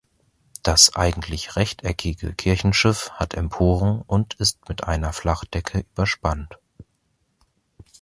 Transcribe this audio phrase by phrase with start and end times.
[0.63, 6.57] Das eigentlich rechteckige Kirchenschiff hat Emporen und ist mit einer Flachdecke überspannt.